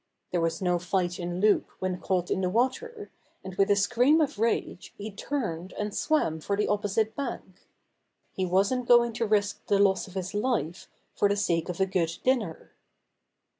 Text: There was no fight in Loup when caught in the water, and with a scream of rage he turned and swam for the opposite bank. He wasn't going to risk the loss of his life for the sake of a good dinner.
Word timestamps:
There 0.31 0.41
was 0.41 0.63
no 0.63 0.79
fight 0.79 1.19
in 1.19 1.39
Loup 1.39 1.67
when 1.77 1.99
caught 1.99 2.31
in 2.31 2.41
the 2.41 2.49
water, 2.49 3.11
and 3.43 3.53
with 3.53 3.69
a 3.69 3.75
scream 3.75 4.19
of 4.19 4.39
rage 4.39 4.95
he 4.97 5.11
turned 5.11 5.73
and 5.73 5.93
swam 5.93 6.39
for 6.39 6.57
the 6.57 6.67
opposite 6.67 7.15
bank. 7.15 7.67
He 8.33 8.43
wasn't 8.47 8.87
going 8.87 9.13
to 9.13 9.27
risk 9.27 9.63
the 9.67 9.77
loss 9.77 10.07
of 10.07 10.15
his 10.15 10.33
life 10.33 10.87
for 11.13 11.29
the 11.29 11.35
sake 11.37 11.69
of 11.69 11.79
a 11.79 11.85
good 11.85 12.17
dinner. 12.23 12.71